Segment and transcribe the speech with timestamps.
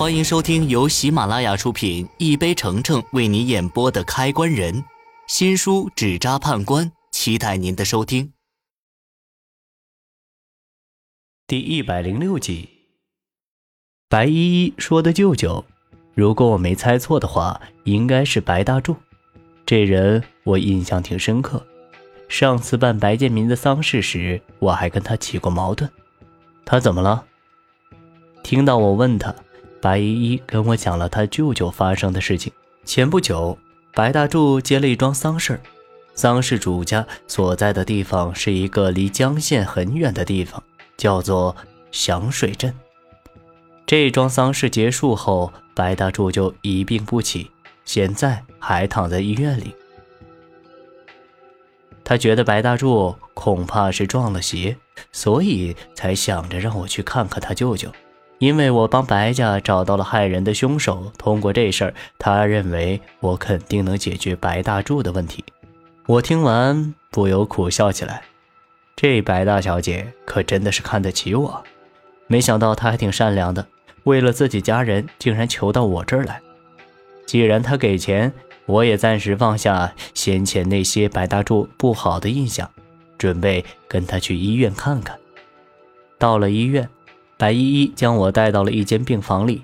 [0.00, 4.74] 欢迎收听由喜马拉雅出品、一杯橙橙为你演播的《开关人》
[5.26, 8.32] 新书《纸扎判官》，期待您的收听。
[11.46, 12.66] 第一百零六集，
[14.08, 15.62] 白依依说的舅舅，
[16.14, 18.96] 如果我没猜错的话，应该是白大柱。
[19.66, 21.62] 这人我印象挺深刻，
[22.26, 25.92] 上次办白建民的丧事时，我还跟他起过矛盾。
[26.64, 27.26] 他怎么了？
[28.42, 29.36] 听到我问他。
[29.80, 32.52] 白依依跟我讲了他舅舅发生的事情。
[32.84, 33.56] 前不久，
[33.94, 35.60] 白大柱接了一桩丧事
[36.14, 40.62] 丧事主家所在的地方是一个离江县很远的地方，
[40.96, 41.56] 叫做
[41.90, 42.74] 响水镇。
[43.86, 47.50] 这桩丧事结束后，白大柱就一病不起，
[47.84, 49.74] 现在还躺在医院里。
[52.04, 54.76] 他觉得白大柱恐怕是撞了邪，
[55.12, 57.90] 所以才想着让我去看看他舅舅。
[58.40, 65.44] 因为我帮白家找到了害人的凶手，通过这事儿，他认为我肯定能解决白大柱的问题。
[66.06, 68.22] 我听完不由苦笑起来。
[68.96, 71.62] 这白大小姐可真的是看得起我，
[72.28, 73.66] 没想到她还挺善良的，
[74.04, 76.40] 为了自己家人，竟然求到我这儿来。
[77.26, 78.32] 既然她给钱，
[78.64, 82.70] 我也暂时放下先前那些白大柱不好的印象，
[83.18, 85.18] 准备跟她去医院看看。
[86.18, 86.88] 到了医院。
[87.40, 89.62] 白依依将我带到了一间病房里，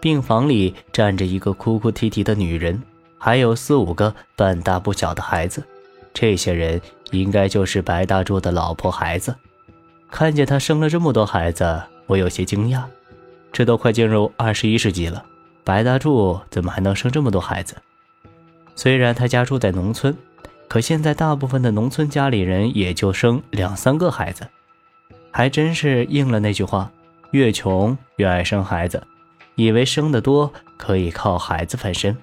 [0.00, 2.82] 病房里站着一个哭哭啼啼的女人，
[3.16, 5.64] 还有四五个半大不小的孩子。
[6.12, 6.78] 这些人
[7.12, 9.34] 应该就是白大柱的老婆孩子。
[10.10, 12.82] 看见他生了这么多孩子，我有些惊讶。
[13.50, 15.24] 这都快进入二十一世纪了，
[15.64, 17.76] 白大柱怎么还能生这么多孩子？
[18.74, 20.14] 虽然他家住在农村，
[20.68, 24.46] 可现在大部分的农村家里人也就生两三个孩子，
[25.30, 26.92] 还真是应了那句话。
[27.30, 29.02] 越穷越爱生孩子，
[29.54, 32.16] 以为生得多可以靠孩子翻身，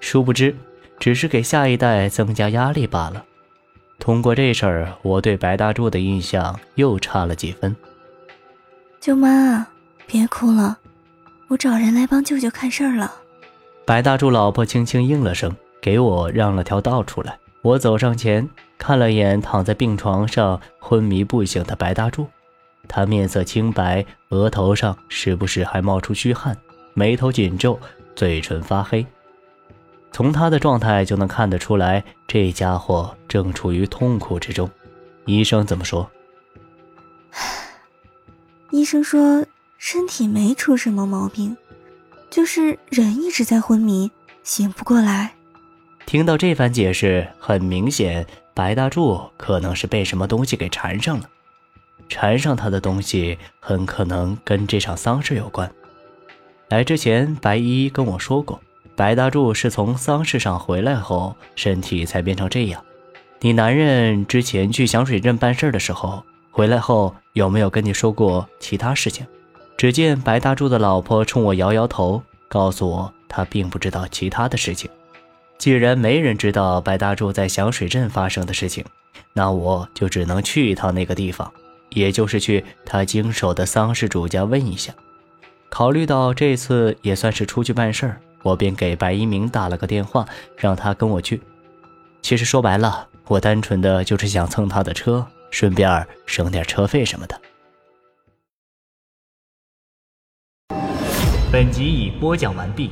[0.00, 0.54] 殊不知
[0.98, 3.24] 只是给下一代增加压力罢了。
[3.98, 7.74] 通过这事儿，我对白大柱的印象又差了几分。
[9.00, 9.66] 舅妈，
[10.06, 10.78] 别哭了，
[11.48, 13.12] 我找人来帮舅舅看事儿了。
[13.86, 17.38] 白大柱老婆轻轻应了声，给我让了条道出来。
[17.62, 22.26] 我走上前，看了眼躺在病床上昏迷不醒的白大柱。
[22.88, 26.56] 他面色清白，额头上时不时还冒出虚汗，
[26.94, 27.78] 眉头紧皱，
[28.14, 29.04] 嘴唇发黑。
[30.12, 34.70] 从他的状态就能看得出来，这家伙正处于痛苦之中。
[35.26, 36.08] 医生怎么说？
[38.70, 39.44] 医生说
[39.78, 41.56] 身体没出什么毛病，
[42.30, 44.10] 就是人一直在昏迷，
[44.42, 45.34] 醒不过来。
[46.06, 51.28] 听到这番解释，很明显，白大柱可能是被什么东西给缠上了。
[52.08, 55.70] 缠上他的东西很可能跟这场丧事有关。
[56.68, 58.60] 来之前，白依依跟我说过，
[58.96, 62.82] 白大柱是从丧事上回来后，身体才变成这样。
[63.40, 69.26] 你男人之前去响水镇办事的时候，回来后有没有跟你说过其他事情？
[69.76, 74.90] 只见白大柱的老婆冲我摇摇头，告诉我他并不知道其他的事情。
[75.58, 78.84] 既然没人知道白大柱在响水镇发生的事情，
[79.32, 81.52] 那我就只能去一趟那个地方。
[81.94, 84.92] 也就是去他经手的丧事主家问一下。
[85.70, 91.40] 考虑到这次也算是出去办事儿，我便给白一鸣打了个电话，让他跟我去。
[92.22, 97.40] 其实说白了，我单纯的就是想蹭他的车，顺便省点车费什么的。
[101.50, 102.90] 本集已播讲完毕。